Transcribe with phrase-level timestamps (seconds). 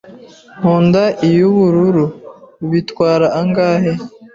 [0.57, 2.05] Nkunda iy'ubururu.
[2.71, 3.91] Bitwara angahe?